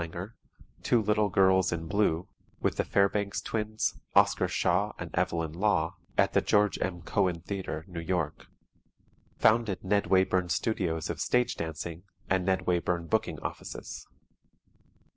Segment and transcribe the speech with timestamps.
[0.01, 0.33] Erlanger:
[0.81, 2.27] "Two Little Girls in Blue"
[2.59, 7.03] (with the Fairbanks Twins, Oscar Shaw and Evelyn Law), at the George M.
[7.03, 8.29] Cohan Theatre, N.Y.
[9.37, 14.07] Founded Ned Wayburn Studios of Stage Dancing and Ned Wayburn Booking Offices.